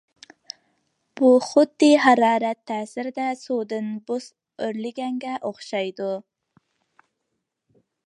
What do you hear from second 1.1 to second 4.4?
بۇ خۇددى ھارارەت تەسىرىدە سۇدىن بۇس